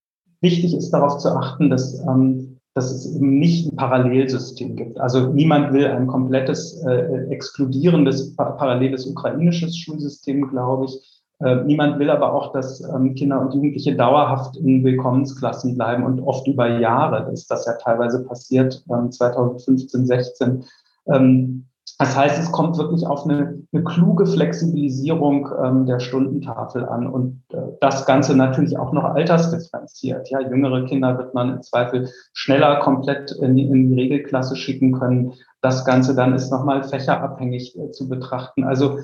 wichtig 0.41 0.75
ist, 0.75 0.91
darauf 0.91 1.17
zu 1.17 1.29
achten, 1.29 1.69
dass, 1.69 1.99
ähm, 2.07 2.59
dass 2.75 2.91
es 2.91 3.15
eben 3.15 3.39
nicht 3.39 3.71
ein 3.71 3.75
Parallelsystem 3.75 4.75
gibt. 4.75 4.99
Also 4.99 5.33
niemand 5.33 5.73
will 5.73 5.87
ein 5.87 6.07
komplettes 6.07 6.83
äh, 6.85 7.25
exkludierendes, 7.29 8.35
paralleles 8.35 9.07
ukrainisches 9.07 9.77
Schulsystem, 9.77 10.49
glaube 10.49 10.85
ich. 10.85 11.23
Äh, 11.41 11.63
niemand 11.63 11.99
will 11.99 12.09
aber 12.09 12.33
auch, 12.33 12.51
dass 12.51 12.81
ähm, 12.81 13.15
Kinder 13.15 13.41
und 13.41 13.53
Jugendliche 13.53 13.95
dauerhaft 13.95 14.57
in 14.57 14.83
Willkommensklassen 14.83 15.75
bleiben 15.75 16.03
und 16.03 16.19
oft 16.19 16.45
über 16.47 16.79
Jahre. 16.79 17.25
Das 17.25 17.41
ist 17.41 17.51
das 17.51 17.65
ja 17.65 17.73
teilweise 17.73 18.23
passiert, 18.25 18.83
ähm, 18.91 19.11
2015, 19.11 20.05
16. 20.05 20.63
Ähm, 21.07 21.68
das 21.99 22.15
heißt, 22.15 22.39
es 22.39 22.53
kommt 22.53 22.77
wirklich 22.77 23.05
auf 23.05 23.25
eine, 23.25 23.61
eine 23.73 23.83
kluge 23.83 24.25
Flexibilisierung 24.25 25.49
ähm, 25.61 25.85
der 25.85 25.99
Stundentafel 25.99 26.85
an 26.85 27.07
und 27.07 27.43
äh, 27.51 27.57
das 27.81 28.05
Ganze 28.05 28.37
natürlich 28.37 28.79
auch 28.79 28.93
noch 28.93 29.03
altersdifferenziert. 29.03 30.29
Ja, 30.29 30.39
jüngere 30.39 30.85
Kinder 30.85 31.17
wird 31.17 31.33
man 31.33 31.55
im 31.55 31.61
Zweifel 31.61 32.09
schneller 32.31 32.79
komplett 32.79 33.31
in 33.41 33.57
die, 33.57 33.63
in 33.63 33.89
die 33.89 33.95
Regelklasse 33.95 34.55
schicken 34.55 34.93
können. 34.93 35.33
Das 35.59 35.83
Ganze 35.83 36.15
dann 36.15 36.33
ist 36.33 36.51
nochmal 36.51 36.83
fächerabhängig 36.83 37.77
äh, 37.77 37.91
zu 37.91 38.07
betrachten. 38.07 38.63
Also 38.63 38.99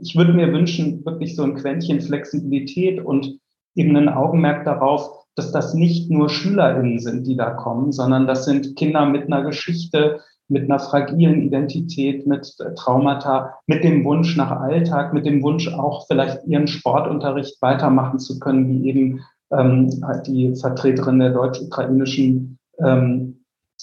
ich 0.00 0.14
würde 0.14 0.32
mir 0.32 0.52
wünschen, 0.52 1.04
wirklich 1.04 1.34
so 1.34 1.42
ein 1.42 1.56
Quäntchen 1.56 2.00
Flexibilität 2.00 3.04
und 3.04 3.40
eben 3.74 3.96
ein 3.96 4.08
Augenmerk 4.08 4.64
darauf, 4.64 5.26
dass 5.34 5.50
das 5.50 5.74
nicht 5.74 6.12
nur 6.12 6.28
SchülerInnen 6.28 7.00
sind, 7.00 7.26
die 7.26 7.36
da 7.36 7.50
kommen, 7.50 7.90
sondern 7.90 8.28
das 8.28 8.44
sind 8.44 8.76
Kinder 8.76 9.04
mit 9.04 9.24
einer 9.24 9.42
Geschichte, 9.42 10.20
mit 10.48 10.64
einer 10.64 10.78
fragilen 10.78 11.42
Identität, 11.42 12.26
mit 12.26 12.54
äh, 12.60 12.74
Traumata, 12.74 13.54
mit 13.66 13.84
dem 13.84 14.04
Wunsch 14.04 14.36
nach 14.36 14.50
Alltag, 14.50 15.12
mit 15.12 15.26
dem 15.26 15.42
Wunsch 15.42 15.68
auch 15.68 16.06
vielleicht 16.06 16.46
ihren 16.46 16.68
Sportunterricht 16.68 17.60
weitermachen 17.62 18.18
zu 18.18 18.38
können, 18.38 18.68
wie 18.68 18.88
eben 18.88 19.20
ähm, 19.52 20.04
die 20.26 20.54
Vertreterin 20.54 21.18
der 21.18 21.30
deutsch-ukrainischen 21.30 22.58
ähm, 22.78 23.36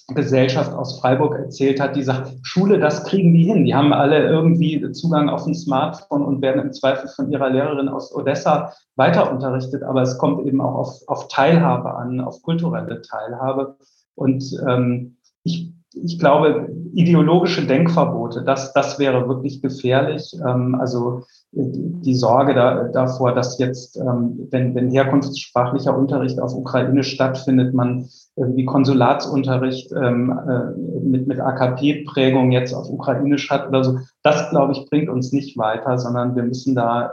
Gesellschaft 0.07 0.73
aus 0.73 0.99
Freiburg 0.99 1.35
erzählt 1.35 1.79
hat, 1.79 1.95
die 1.95 2.03
sagt, 2.03 2.33
Schule, 2.41 2.79
das 2.79 3.05
kriegen 3.05 3.33
die 3.33 3.43
hin. 3.43 3.63
Die 3.63 3.73
haben 3.73 3.93
alle 3.93 4.27
irgendwie 4.27 4.91
Zugang 4.91 5.29
auf 5.29 5.45
ein 5.45 5.55
Smartphone 5.55 6.23
und 6.23 6.41
werden 6.41 6.61
im 6.61 6.73
Zweifel 6.73 7.07
von 7.07 7.31
ihrer 7.31 7.49
Lehrerin 7.49 7.87
aus 7.87 8.13
Odessa 8.13 8.73
weiter 8.95 9.31
unterrichtet. 9.31 9.83
Aber 9.83 10.01
es 10.01 10.17
kommt 10.17 10.45
eben 10.45 10.59
auch 10.59 10.75
auf, 10.75 11.01
auf 11.07 11.27
Teilhabe 11.29 11.93
an, 11.95 12.19
auf 12.19 12.41
kulturelle 12.41 13.01
Teilhabe. 13.01 13.77
Und 14.15 14.43
ähm, 14.67 15.17
ich 15.43 15.72
ich 15.95 16.19
glaube, 16.19 16.69
ideologische 16.93 17.65
Denkverbote, 17.65 18.43
das, 18.43 18.73
das 18.73 18.99
wäre 18.99 19.27
wirklich 19.27 19.61
gefährlich. 19.61 20.35
Ähm, 20.45 20.75
also 20.75 21.23
die 21.51 22.15
Sorge 22.15 22.55
da, 22.55 22.85
davor, 22.85 23.33
dass 23.33 23.59
jetzt, 23.59 23.97
ähm, 23.97 24.47
wenn, 24.51 24.73
wenn 24.73 24.89
herkunftssprachlicher 24.89 25.95
Unterricht 25.95 26.39
auf 26.39 26.53
Ukraine 26.53 27.03
stattfindet, 27.03 27.73
man 27.73 28.09
wie 28.35 28.65
Konsulatsunterricht 28.65 29.91
ähm, 29.91 30.31
äh, 30.31 31.05
mit, 31.05 31.27
mit 31.27 31.39
AKP-Prägung 31.39 32.51
jetzt 32.51 32.73
auf 32.73 32.89
Ukrainisch 32.89 33.51
hat 33.51 33.67
oder 33.67 33.83
so, 33.83 33.99
das, 34.23 34.49
glaube 34.49 34.73
ich, 34.73 34.87
bringt 34.89 35.09
uns 35.09 35.31
nicht 35.31 35.57
weiter, 35.57 35.99
sondern 35.99 36.35
wir 36.35 36.43
müssen 36.43 36.73
da 36.73 37.11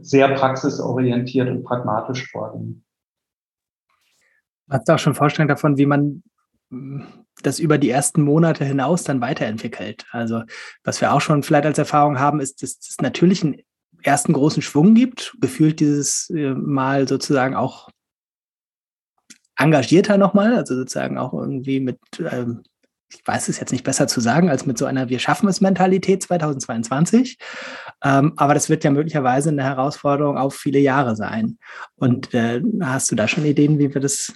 sehr 0.00 0.28
praxisorientiert 0.28 1.50
und 1.50 1.64
pragmatisch 1.64 2.30
vorgehen. 2.30 2.84
Hast 4.70 4.88
du 4.88 4.94
auch 4.94 4.98
schon 4.98 5.14
Vorstellung 5.14 5.48
davon, 5.48 5.76
wie 5.76 5.86
man 5.86 6.22
das 7.42 7.58
über 7.58 7.78
die 7.78 7.90
ersten 7.90 8.22
Monate 8.22 8.64
hinaus 8.64 9.04
dann 9.04 9.20
weiterentwickelt. 9.20 10.06
Also 10.10 10.42
was 10.82 11.00
wir 11.00 11.12
auch 11.12 11.20
schon 11.20 11.42
vielleicht 11.42 11.66
als 11.66 11.78
Erfahrung 11.78 12.18
haben, 12.18 12.40
ist, 12.40 12.62
dass 12.62 12.78
es 12.80 12.96
natürlich 13.00 13.42
einen 13.42 13.56
ersten 14.02 14.32
großen 14.32 14.62
Schwung 14.62 14.94
gibt, 14.94 15.34
gefühlt 15.40 15.80
dieses 15.80 16.30
äh, 16.30 16.54
Mal 16.54 17.08
sozusagen 17.08 17.54
auch 17.54 17.88
engagierter 19.56 20.18
nochmal, 20.18 20.54
also 20.54 20.74
sozusagen 20.74 21.18
auch 21.18 21.32
irgendwie 21.32 21.80
mit, 21.80 21.98
ähm, 22.18 22.62
ich 23.12 23.24
weiß 23.24 23.48
es 23.48 23.60
jetzt 23.60 23.70
nicht 23.70 23.84
besser 23.84 24.08
zu 24.08 24.20
sagen, 24.20 24.50
als 24.50 24.66
mit 24.66 24.78
so 24.78 24.86
einer 24.86 25.08
Wir 25.08 25.20
schaffen 25.20 25.48
es 25.48 25.60
Mentalität 25.60 26.22
2022. 26.22 27.38
Ähm, 28.02 28.32
aber 28.36 28.54
das 28.54 28.68
wird 28.68 28.84
ja 28.84 28.90
möglicherweise 28.90 29.50
eine 29.50 29.62
Herausforderung 29.62 30.36
auf 30.36 30.54
viele 30.54 30.80
Jahre 30.80 31.14
sein. 31.14 31.58
Und 31.94 32.34
äh, 32.34 32.60
hast 32.82 33.10
du 33.10 33.14
da 33.14 33.28
schon 33.28 33.44
Ideen, 33.44 33.78
wie 33.78 33.94
wir 33.94 34.00
das 34.00 34.34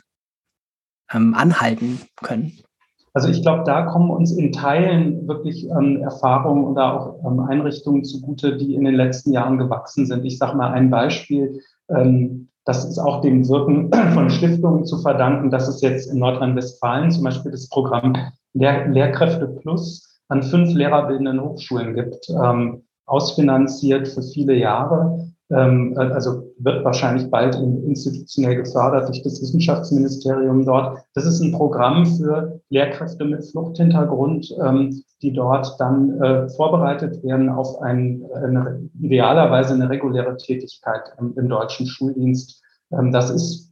ähm, 1.12 1.34
anhalten 1.34 2.00
können? 2.22 2.60
Also 3.18 3.30
ich 3.30 3.42
glaube, 3.42 3.64
da 3.64 3.82
kommen 3.82 4.10
uns 4.10 4.30
in 4.30 4.52
Teilen 4.52 5.26
wirklich 5.26 5.68
ähm, 5.70 6.02
Erfahrungen 6.02 6.62
oder 6.62 6.94
auch 6.94 7.24
ähm, 7.26 7.40
Einrichtungen 7.40 8.04
zugute, 8.04 8.56
die 8.56 8.76
in 8.76 8.84
den 8.84 8.94
letzten 8.94 9.32
Jahren 9.32 9.58
gewachsen 9.58 10.06
sind. 10.06 10.24
Ich 10.24 10.38
sage 10.38 10.56
mal 10.56 10.70
ein 10.70 10.88
Beispiel. 10.88 11.60
Ähm, 11.88 12.46
das 12.64 12.84
ist 12.84 12.96
auch 12.96 13.20
dem 13.20 13.48
Wirken 13.48 13.90
von 14.14 14.30
Stiftungen 14.30 14.84
zu 14.84 14.98
verdanken, 14.98 15.50
dass 15.50 15.66
es 15.66 15.80
jetzt 15.80 16.12
in 16.12 16.20
Nordrhein-Westfalen 16.20 17.10
zum 17.10 17.24
Beispiel 17.24 17.50
das 17.50 17.68
Programm 17.68 18.12
Lehr 18.52 18.86
Lehrkräfte 18.86 19.48
Plus 19.48 20.20
an 20.28 20.44
fünf 20.44 20.72
lehrerbildenden 20.72 21.40
Hochschulen 21.40 21.94
gibt, 21.94 22.30
ähm, 22.30 22.84
ausfinanziert 23.04 24.06
für 24.06 24.22
viele 24.22 24.54
Jahre 24.54 25.28
also 25.50 26.52
wird 26.58 26.84
wahrscheinlich 26.84 27.30
bald 27.30 27.54
institutionell 27.54 28.56
gefördert 28.56 29.08
durch 29.08 29.22
das 29.22 29.40
Wissenschaftsministerium 29.40 30.64
dort. 30.64 30.98
Das 31.14 31.24
ist 31.24 31.40
ein 31.40 31.52
Programm 31.52 32.04
für 32.06 32.60
Lehrkräfte 32.68 33.24
mit 33.24 33.44
Fluchthintergrund, 33.46 34.54
ähm, 34.62 35.02
die 35.22 35.32
dort 35.32 35.74
dann 35.78 36.20
äh, 36.20 36.48
vorbereitet 36.50 37.22
werden 37.24 37.48
auf 37.48 37.80
ein, 37.80 38.24
eine, 38.34 38.88
idealerweise 39.00 39.74
eine 39.74 39.88
reguläre 39.88 40.36
Tätigkeit 40.36 41.12
im, 41.18 41.34
im 41.36 41.48
deutschen 41.48 41.86
Schuldienst. 41.86 42.62
Ähm, 42.92 43.10
das 43.12 43.30
ist 43.30 43.67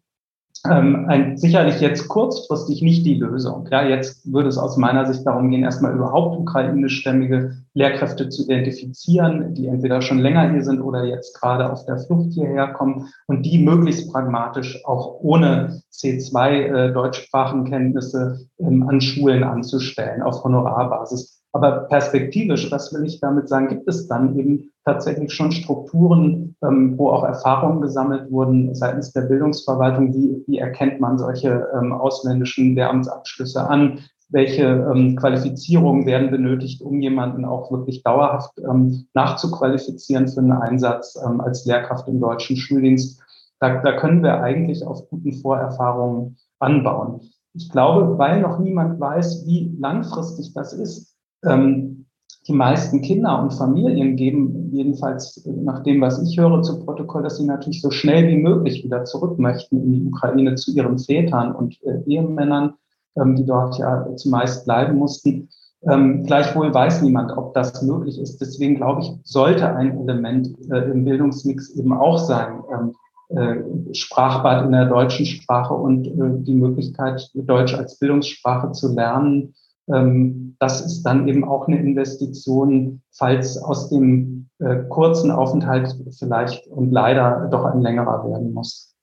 ähm, 0.64 1.06
ein, 1.08 1.36
sicherlich 1.36 1.80
jetzt 1.80 2.08
kurzfristig 2.08 2.82
nicht 2.82 3.04
die 3.04 3.14
Lösung. 3.14 3.68
Ja, 3.70 3.84
jetzt 3.84 4.32
würde 4.32 4.48
es 4.48 4.58
aus 4.58 4.76
meiner 4.76 5.06
Sicht 5.06 5.26
darum 5.26 5.50
gehen, 5.50 5.62
erstmal 5.62 5.94
überhaupt 5.94 6.38
ukrainischstämmige 6.38 7.56
Lehrkräfte 7.74 8.28
zu 8.28 8.44
identifizieren, 8.44 9.54
die 9.54 9.66
entweder 9.66 10.00
schon 10.00 10.18
länger 10.18 10.50
hier 10.50 10.64
sind 10.64 10.80
oder 10.80 11.04
jetzt 11.04 11.38
gerade 11.38 11.70
auf 11.70 11.84
der 11.84 11.98
Flucht 11.98 12.32
hierher 12.32 12.68
kommen 12.68 13.08
und 13.26 13.44
die 13.44 13.58
möglichst 13.58 14.10
pragmatisch 14.10 14.84
auch 14.86 15.18
ohne 15.20 15.82
C2 15.92 16.50
äh, 16.50 16.92
Deutschsprachenkenntnisse 16.92 18.46
ähm, 18.58 18.88
an 18.88 19.00
Schulen 19.00 19.44
anzustellen 19.44 20.22
auf 20.22 20.42
Honorarbasis. 20.42 21.35
Aber 21.56 21.86
perspektivisch, 21.88 22.70
was 22.70 22.92
will 22.92 23.06
ich 23.06 23.18
damit 23.18 23.48
sagen, 23.48 23.68
gibt 23.68 23.88
es 23.88 24.06
dann 24.08 24.38
eben 24.38 24.72
tatsächlich 24.84 25.32
schon 25.32 25.52
Strukturen, 25.52 26.54
ähm, 26.62 26.98
wo 26.98 27.08
auch 27.08 27.24
Erfahrungen 27.24 27.80
gesammelt 27.80 28.30
wurden 28.30 28.74
seitens 28.74 29.14
der 29.14 29.22
Bildungsverwaltung. 29.22 30.12
Wie, 30.12 30.44
wie 30.46 30.58
erkennt 30.58 31.00
man 31.00 31.16
solche 31.16 31.66
ähm, 31.72 31.94
ausländischen 31.94 32.74
Lehramtsabschlüsse 32.74 33.66
an? 33.70 34.00
Welche 34.28 34.64
ähm, 34.64 35.16
Qualifizierungen 35.16 36.04
werden 36.04 36.30
benötigt, 36.30 36.82
um 36.82 37.00
jemanden 37.00 37.46
auch 37.46 37.72
wirklich 37.72 38.02
dauerhaft 38.02 38.52
ähm, 38.58 39.06
nachzuqualifizieren 39.14 40.28
für 40.28 40.40
einen 40.40 40.52
Einsatz 40.52 41.18
ähm, 41.26 41.40
als 41.40 41.64
Lehrkraft 41.64 42.06
im 42.06 42.20
deutschen 42.20 42.58
Schuldienst? 42.58 43.22
Da, 43.60 43.80
da 43.80 43.96
können 43.96 44.22
wir 44.22 44.42
eigentlich 44.42 44.86
auf 44.86 45.08
guten 45.08 45.32
Vorerfahrungen 45.32 46.36
anbauen. 46.58 47.22
Ich 47.54 47.70
glaube, 47.70 48.18
weil 48.18 48.42
noch 48.42 48.58
niemand 48.58 49.00
weiß, 49.00 49.46
wie 49.46 49.74
langfristig 49.80 50.52
das 50.52 50.74
ist, 50.74 51.15
ähm, 51.46 52.06
die 52.46 52.52
meisten 52.52 53.02
Kinder 53.02 53.42
und 53.42 53.54
Familien 53.54 54.16
geben 54.16 54.70
jedenfalls 54.70 55.44
nach 55.46 55.82
dem, 55.82 56.00
was 56.00 56.22
ich 56.22 56.38
höre, 56.38 56.62
zu 56.62 56.78
Protokoll, 56.84 57.24
dass 57.24 57.38
sie 57.38 57.46
natürlich 57.46 57.82
so 57.82 57.90
schnell 57.90 58.28
wie 58.28 58.36
möglich 58.36 58.84
wieder 58.84 59.04
zurück 59.04 59.38
möchten 59.38 59.82
in 59.82 59.92
die 59.92 60.06
Ukraine 60.06 60.54
zu 60.54 60.72
ihren 60.72 60.98
Vätern 60.98 61.54
und 61.54 61.76
äh, 61.82 62.02
Ehemännern, 62.06 62.74
ähm, 63.16 63.34
die 63.34 63.44
dort 63.44 63.78
ja 63.78 64.14
zumeist 64.16 64.64
bleiben 64.64 64.96
mussten. 64.96 65.48
Ähm, 65.88 66.24
gleichwohl 66.24 66.72
weiß 66.72 67.02
niemand, 67.02 67.36
ob 67.36 67.52
das 67.54 67.82
möglich 67.82 68.20
ist. 68.20 68.40
Deswegen 68.40 68.76
glaube 68.76 69.02
ich, 69.02 69.12
sollte 69.24 69.74
ein 69.74 70.00
Element 70.00 70.48
äh, 70.70 70.90
im 70.90 71.04
Bildungsmix 71.04 71.70
eben 71.76 71.92
auch 71.92 72.18
sein, 72.18 72.60
ähm, 72.72 72.92
äh, 73.28 73.94
Sprachbad 73.94 74.66
in 74.66 74.72
der 74.72 74.86
deutschen 74.86 75.26
Sprache 75.26 75.74
und 75.74 76.06
äh, 76.06 76.44
die 76.44 76.54
Möglichkeit, 76.54 77.28
Deutsch 77.34 77.74
als 77.74 77.98
Bildungssprache 77.98 78.70
zu 78.70 78.94
lernen, 78.94 79.54
das 79.86 80.84
ist 80.84 81.02
dann 81.04 81.28
eben 81.28 81.44
auch 81.44 81.68
eine 81.68 81.78
Investition, 81.78 83.02
falls 83.12 83.56
aus 83.56 83.88
dem 83.88 84.48
äh, 84.58 84.84
kurzen 84.88 85.30
Aufenthalt 85.30 85.94
vielleicht 86.18 86.66
und 86.66 86.90
leider 86.90 87.48
doch 87.50 87.64
ein 87.64 87.82
längerer 87.82 88.28
werden 88.28 88.52
muss. 88.52 88.94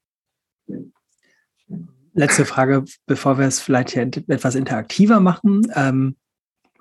Letzte 2.14 2.46
Frage, 2.46 2.84
bevor 3.06 3.38
wir 3.38 3.48
es 3.48 3.60
vielleicht 3.60 3.92
hier 3.92 4.04
etwas 4.04 4.56
interaktiver 4.56 5.20
machen. 5.20 5.62
Ähm, 5.74 6.16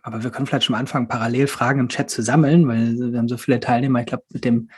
Aber 0.03 0.25
wir 0.25 0.31
können 0.31 0.47
vielleicht 0.47 0.65
schon 0.65 0.75
mal 0.75 0.81
anfangen, 0.81 1.07
parallel 1.07 1.47
Fragen 1.47 1.79
im 1.79 1.89
Chat 1.89 2.11
zu 2.11 2.23
sammeln, 2.23 2.67
weil 2.67 3.13
wir 3.13 3.19
haben 3.19 3.29
so 3.29 3.37
viele 3.37 3.61
Teilnehmer. 3.61 4.01
Ich 4.01 4.07
glaube, 4.07 4.25
mit 4.33 4.45
dem 4.45 4.69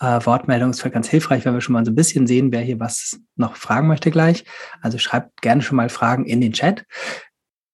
äh, 0.00 0.18
Wortmeldung 0.26 0.70
ist 0.70 0.80
vielleicht 0.80 0.94
ganz 0.94 1.08
hilfreich, 1.08 1.44
wenn 1.44 1.54
wir 1.54 1.60
schon 1.60 1.74
mal 1.74 1.84
so 1.84 1.92
ein 1.92 1.94
bisschen 1.94 2.26
sehen, 2.26 2.50
wer 2.50 2.62
hier 2.62 2.80
was 2.80 3.20
noch 3.36 3.54
fragen 3.54 3.86
möchte 3.86 4.10
gleich. 4.10 4.44
Also 4.80 4.98
schreibt 4.98 5.40
gerne 5.40 5.62
schon 5.62 5.76
mal 5.76 5.88
Fragen 5.88 6.24
in 6.26 6.40
den 6.40 6.52
Chat. 6.52 6.84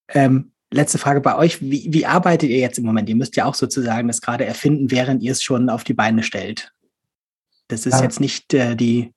Ähm, 0.08 0.52
letzte 0.70 0.98
Frage 0.98 1.20
bei 1.20 1.37
euch. 1.37 1.60
Wie, 1.60 1.88
wie 1.90 2.06
arbeitet 2.06 2.50
ihr 2.50 2.58
jetzt 2.58 2.78
im 2.78 2.84
Moment? 2.84 3.08
Ihr 3.08 3.16
müsst 3.16 3.37
ja 3.37 3.44
auch 3.44 3.54
sozusagen 3.54 4.08
das 4.08 4.20
gerade 4.20 4.44
erfinden, 4.44 4.90
während 4.90 5.22
ihr 5.22 5.32
es 5.32 5.42
schon 5.42 5.68
auf 5.68 5.84
die 5.84 5.94
Beine 5.94 6.22
stellt. 6.22 6.72
Das 7.68 7.87
ist 7.87 7.98
ja. 7.98 8.02
jetzt 8.02 8.20
nicht 8.20 8.54
äh, 8.54 8.75
die 8.75 9.12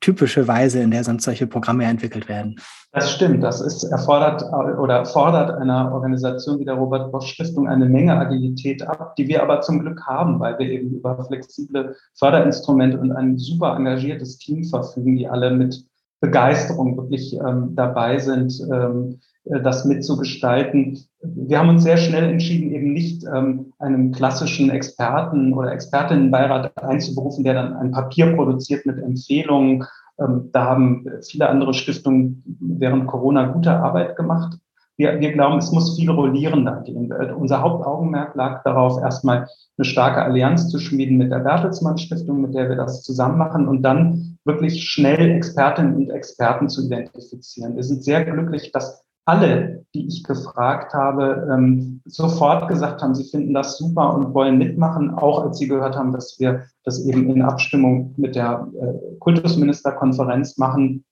typische 0.00 0.46
Weise, 0.46 0.80
in 0.80 0.92
der 0.92 1.02
sonst 1.02 1.24
solche 1.24 1.46
Programme 1.46 1.84
entwickelt 1.84 2.28
werden. 2.28 2.60
Das 2.92 3.10
stimmt. 3.10 3.42
Das 3.42 3.60
ist 3.60 3.82
erfordert 3.82 4.44
oder 4.78 5.04
fordert 5.04 5.50
einer 5.50 5.92
Organisation 5.92 6.60
wie 6.60 6.64
der 6.64 6.74
Robert 6.74 7.10
Bosch 7.10 7.32
Stiftung 7.32 7.66
eine 7.68 7.86
Menge 7.86 8.16
Agilität 8.16 8.86
ab, 8.86 9.16
die 9.16 9.26
wir 9.26 9.42
aber 9.42 9.62
zum 9.62 9.80
Glück 9.80 10.00
haben, 10.06 10.38
weil 10.38 10.56
wir 10.60 10.68
eben 10.68 10.90
über 10.90 11.24
flexible 11.24 11.96
Förderinstrumente 12.14 12.98
und 12.98 13.10
ein 13.12 13.36
super 13.36 13.74
engagiertes 13.76 14.38
Team 14.38 14.62
verfügen, 14.62 15.16
die 15.16 15.28
alle 15.28 15.50
mit 15.50 15.84
Begeisterung 16.20 16.96
wirklich 16.96 17.34
ähm, 17.34 17.74
dabei 17.74 18.18
sind, 18.18 18.58
ähm, 18.72 19.10
äh, 19.10 19.16
das 19.44 19.84
mitzugestalten. 19.84 20.98
Wir 21.22 21.58
haben 21.58 21.68
uns 21.68 21.82
sehr 21.82 21.98
schnell 21.98 22.24
entschieden, 22.24 22.72
eben 22.72 22.92
nicht 22.92 23.24
ähm, 23.24 23.72
einen 23.78 24.12
klassischen 24.12 24.70
Experten- 24.70 25.52
oder 25.52 25.72
Expertinnenbeirat 25.72 26.82
einzuberufen, 26.82 27.44
der 27.44 27.54
dann 27.54 27.74
ein 27.74 27.90
Papier 27.90 28.34
produziert 28.34 28.86
mit 28.86 28.98
Empfehlungen. 28.98 29.84
Ähm, 30.18 30.48
da 30.52 30.64
haben 30.64 31.06
viele 31.28 31.48
andere 31.48 31.74
Stiftungen 31.74 32.42
während 32.60 33.06
Corona 33.06 33.46
gute 33.48 33.72
Arbeit 33.72 34.16
gemacht. 34.16 34.58
Wir, 34.96 35.20
wir 35.20 35.32
glauben, 35.32 35.58
es 35.58 35.72
muss 35.72 35.96
viel 35.96 36.10
rollierender 36.10 36.82
gehen. 36.82 37.10
Äh, 37.10 37.32
unser 37.32 37.60
Hauptaugenmerk 37.60 38.34
lag 38.36 38.62
darauf, 38.62 39.02
erstmal 39.02 39.48
eine 39.76 39.84
starke 39.84 40.22
Allianz 40.22 40.68
zu 40.68 40.78
schmieden 40.78 41.18
mit 41.18 41.30
der 41.32 41.40
Bertelsmann 41.40 41.98
Stiftung, 41.98 42.40
mit 42.40 42.54
der 42.54 42.70
wir 42.70 42.76
das 42.76 43.02
zusammen 43.02 43.36
machen 43.36 43.68
und 43.68 43.82
dann 43.82 44.38
wirklich 44.44 44.84
schnell 44.84 45.32
Expertinnen 45.32 45.96
und 45.96 46.10
Experten 46.10 46.68
zu 46.68 46.86
identifizieren. 46.86 47.76
Wir 47.76 47.82
sind 47.82 48.04
sehr 48.04 48.24
glücklich, 48.24 48.72
dass 48.72 49.03
alle, 49.24 49.84
die 49.94 50.06
ich 50.06 50.24
gefragt 50.24 50.92
habe, 50.92 51.48
ähm, 51.52 52.00
sofort 52.04 52.68
gesagt 52.68 53.00
haben, 53.00 53.14
sie 53.14 53.24
finden 53.24 53.54
das 53.54 53.78
super 53.78 54.14
und 54.14 54.34
wollen 54.34 54.58
mitmachen, 54.58 55.10
auch 55.10 55.42
als 55.42 55.58
sie 55.58 55.68
gehört 55.68 55.96
haben, 55.96 56.12
dass 56.12 56.38
wir 56.38 56.64
das 56.84 57.04
eben 57.06 57.30
in 57.30 57.42
Abstimmung 57.42 58.14
mit 58.16 58.34
der 58.34 58.68
äh, 58.74 59.16
Kultusministerkonferenz 59.20 60.58
machen 60.58 61.04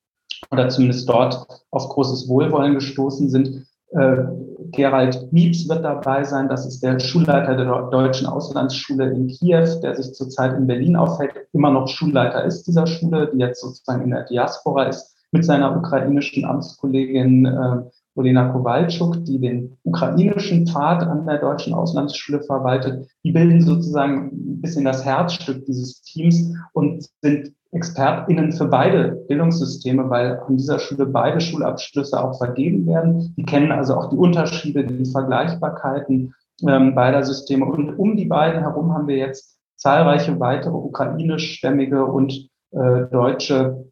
oder 0.50 0.68
zumindest 0.68 1.08
dort 1.08 1.46
auf 1.70 1.88
großes 1.88 2.28
Wohlwollen 2.28 2.74
gestoßen 2.74 3.30
sind. 3.30 3.66
Äh, 3.92 4.24
Gerald 4.72 5.32
Mieps 5.32 5.68
wird 5.68 5.84
dabei 5.84 6.24
sein. 6.24 6.48
Das 6.48 6.66
ist 6.66 6.82
der 6.82 6.98
Schulleiter 6.98 7.56
der 7.56 7.90
Deutschen 7.90 8.26
Auslandsschule 8.26 9.10
in 9.10 9.28
Kiew, 9.28 9.80
der 9.82 9.94
sich 9.94 10.12
zurzeit 10.14 10.56
in 10.56 10.66
Berlin 10.66 10.96
aufhält, 10.96 11.32
immer 11.52 11.70
noch 11.70 11.88
Schulleiter 11.88 12.44
ist 12.44 12.66
dieser 12.66 12.86
Schule, 12.86 13.30
die 13.32 13.38
jetzt 13.38 13.60
sozusagen 13.60 14.02
in 14.02 14.10
der 14.10 14.24
Diaspora 14.24 14.84
ist, 14.84 15.14
mit 15.30 15.44
seiner 15.44 15.76
ukrainischen 15.76 16.44
Amtskollegin 16.44 17.46
äh, 17.46 17.82
Olena 18.14 18.48
Kowalczuk, 18.48 19.24
die 19.24 19.40
den 19.40 19.78
ukrainischen 19.84 20.66
Pfad 20.66 21.02
an 21.02 21.26
der 21.26 21.38
Deutschen 21.38 21.74
Auslandsschule 21.74 22.42
verwaltet. 22.42 23.08
Die 23.24 23.32
bilden 23.32 23.62
sozusagen 23.62 24.30
ein 24.32 24.60
bisschen 24.60 24.84
das 24.84 25.04
Herzstück 25.04 25.64
dieses 25.64 26.02
Teams 26.02 26.54
und 26.72 27.08
sind 27.22 27.52
ExpertInnen 27.72 28.52
für 28.52 28.66
beide 28.66 29.24
Bildungssysteme, 29.28 30.10
weil 30.10 30.38
an 30.46 30.58
dieser 30.58 30.78
Schule 30.78 31.06
beide 31.06 31.40
Schulabschlüsse 31.40 32.22
auch 32.22 32.36
vergeben 32.36 32.86
werden. 32.86 33.34
Die 33.36 33.44
kennen 33.44 33.72
also 33.72 33.94
auch 33.94 34.10
die 34.10 34.16
Unterschiede, 34.16 34.84
die 34.84 35.10
Vergleichbarkeiten 35.10 36.34
ähm, 36.66 36.94
beider 36.94 37.22
Systeme. 37.22 37.64
Und 37.64 37.98
um 37.98 38.16
die 38.16 38.26
beiden 38.26 38.60
herum 38.60 38.92
haben 38.92 39.08
wir 39.08 39.16
jetzt 39.16 39.58
zahlreiche 39.76 40.38
weitere 40.38 40.74
ukrainischstämmige 40.74 42.04
und 42.04 42.48
äh, 42.72 43.06
deutsche 43.10 43.86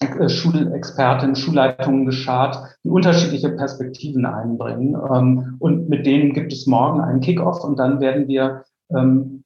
äh, 0.00 0.28
Schulexperten, 0.28 1.36
Schulleitungen 1.36 2.06
geschart, 2.06 2.58
die 2.84 2.88
unterschiedliche 2.88 3.50
Perspektiven 3.50 4.24
einbringen. 4.24 4.96
Ähm, 5.14 5.56
und 5.58 5.88
mit 5.88 6.06
denen 6.06 6.32
gibt 6.32 6.52
es 6.52 6.66
morgen 6.66 7.00
einen 7.00 7.20
Kickoff 7.20 7.62
und 7.64 7.78
dann 7.78 8.00
werden 8.00 8.26
wir 8.26 8.64
ähm, 8.90 9.44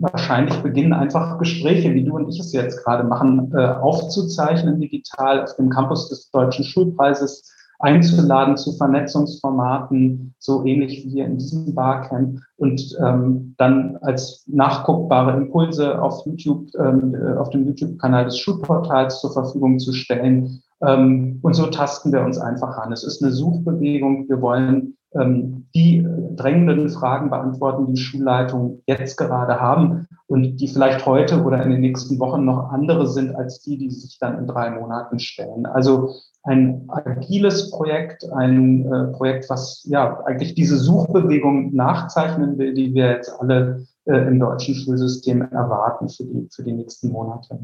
wahrscheinlich 0.00 0.56
beginnen, 0.58 0.92
einfach 0.92 1.38
Gespräche, 1.38 1.94
wie 1.94 2.04
du 2.04 2.16
und 2.16 2.28
ich 2.28 2.38
es 2.38 2.52
jetzt 2.52 2.84
gerade 2.84 3.04
machen, 3.04 3.52
äh, 3.54 3.66
aufzuzeichnen 3.66 4.80
digital 4.80 5.42
auf 5.42 5.56
dem 5.56 5.70
Campus 5.70 6.08
des 6.08 6.30
Deutschen 6.30 6.64
Schulpreises 6.64 7.53
einzuladen 7.84 8.56
zu 8.56 8.72
Vernetzungsformaten, 8.72 10.34
so 10.38 10.64
ähnlich 10.64 11.04
wie 11.04 11.10
hier 11.10 11.26
in 11.26 11.36
diesem 11.36 11.74
Barcamp 11.74 12.40
und 12.56 12.96
ähm, 13.04 13.54
dann 13.58 13.98
als 14.00 14.44
nachguckbare 14.46 15.36
Impulse 15.36 16.00
auf 16.00 16.24
YouTube, 16.24 16.68
ähm, 16.78 17.14
äh, 17.14 17.36
auf 17.36 17.50
dem 17.50 17.66
YouTube-Kanal 17.66 18.24
des 18.24 18.38
Schulportals 18.38 19.20
zur 19.20 19.32
Verfügung 19.32 19.78
zu 19.78 19.92
stellen. 19.92 20.62
Ähm, 20.80 21.40
und 21.42 21.52
so 21.52 21.66
tasten 21.66 22.10
wir 22.10 22.22
uns 22.22 22.38
einfach 22.38 22.78
an. 22.78 22.90
Es 22.90 23.04
ist 23.04 23.22
eine 23.22 23.32
Suchbewegung. 23.32 24.28
Wir 24.30 24.40
wollen 24.40 24.96
ähm, 25.14 25.66
die 25.74 26.06
drängenden 26.36 26.88
Fragen 26.88 27.28
beantworten, 27.28 27.92
die 27.92 28.00
Schulleitungen 28.00 28.82
jetzt 28.86 29.18
gerade 29.18 29.60
haben 29.60 30.08
und 30.26 30.56
die 30.56 30.68
vielleicht 30.68 31.04
heute 31.04 31.42
oder 31.42 31.62
in 31.62 31.70
den 31.70 31.82
nächsten 31.82 32.18
Wochen 32.18 32.46
noch 32.46 32.70
andere 32.70 33.06
sind 33.06 33.36
als 33.36 33.60
die, 33.60 33.76
die 33.76 33.90
sich 33.90 34.18
dann 34.18 34.38
in 34.38 34.46
drei 34.46 34.70
Monaten 34.70 35.18
stellen. 35.18 35.66
Also 35.66 36.14
ein 36.44 36.84
agiles 36.88 37.70
Projekt, 37.70 38.30
ein 38.32 38.84
äh, 38.92 39.12
Projekt, 39.12 39.48
was 39.48 39.82
ja 39.88 40.22
eigentlich 40.24 40.54
diese 40.54 40.76
Suchbewegung 40.76 41.74
nachzeichnen 41.74 42.58
will, 42.58 42.74
die 42.74 42.94
wir 42.94 43.12
jetzt 43.12 43.32
alle 43.40 43.86
äh, 44.04 44.28
im 44.28 44.38
deutschen 44.38 44.74
Schulsystem 44.74 45.40
erwarten 45.42 46.08
für 46.08 46.24
die, 46.24 46.48
für 46.54 46.62
die 46.62 46.72
nächsten 46.72 47.10
Monate. 47.10 47.60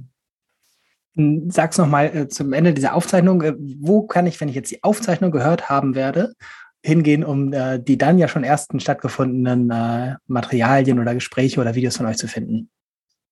Hm, 1.15 1.51
sag's 1.51 1.77
nochmal 1.77 2.07
äh, 2.07 2.29
zum 2.29 2.55
Ende 2.55 2.73
dieser 2.73 2.95
Aufzeichnung. 2.95 3.43
Äh, 3.43 3.55
wo 3.81 4.03
kann 4.03 4.27
ich, 4.27 4.41
wenn 4.41 4.49
ich 4.49 4.55
jetzt 4.55 4.71
die 4.71 4.83
Aufzeichnung 4.83 5.31
gehört 5.31 5.69
haben 5.69 5.95
werde, 5.95 6.33
hingehen, 6.83 7.23
um 7.23 7.53
äh, 7.53 7.79
die 7.79 7.99
dann 7.99 8.17
ja 8.17 8.29
schon 8.29 8.45
ersten 8.45 8.81
stattgefundenen 8.81 9.71
äh, 9.71 10.17
Materialien 10.27 10.99
oder 10.99 11.13
Gespräche 11.13 11.61
oder 11.61 11.75
Videos 11.75 11.99
von 11.99 12.07
euch 12.07 12.17
zu 12.17 12.29
finden? 12.29 12.71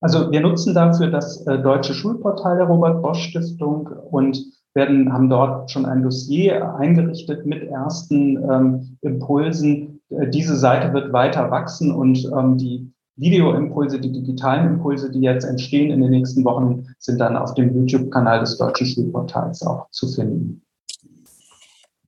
Also 0.01 0.31
wir 0.31 0.41
nutzen 0.41 0.75
dafür 0.75 1.11
das 1.11 1.47
äh, 1.47 1.59
deutsche 1.59 1.95
Schulportal 1.95 2.59
der 2.59 2.67
Robert 2.67 3.03
Bosch 3.03 3.31
Stiftung 3.31 3.87
und 3.87 4.58
werden, 4.75 5.13
haben 5.13 5.29
dort 5.29 5.71
schon 5.71 5.87
ein 5.87 6.03
Dossier 6.03 6.75
eingerichtet 6.77 7.47
mit 7.47 7.63
ersten 7.65 8.37
ähm, 8.37 8.97
Impulsen. 9.03 10.01
Äh, 10.11 10.29
diese 10.29 10.57
Seite 10.57 10.93
wird 10.93 11.13
weiter 11.13 11.51
wachsen 11.51 11.93
und 11.93 12.31
ähm, 12.37 12.59
die 12.59 12.93
Videoimpulse, 13.17 14.01
die 14.01 14.13
digitalen 14.13 14.75
Impulse, 14.75 15.11
die 15.11 15.21
jetzt 15.21 15.45
entstehen 15.45 15.91
in 15.91 16.01
den 16.01 16.11
nächsten 16.11 16.45
Wochen, 16.45 16.87
sind 16.99 17.19
dann 17.21 17.37
auf 17.37 17.55
dem 17.55 17.75
YouTube-Kanal 17.75 18.41
des 18.41 18.57
Deutschen 18.59 18.87
Schulportals 18.87 19.67
auch 19.67 19.91
zu 19.91 20.07
finden. 20.07 20.63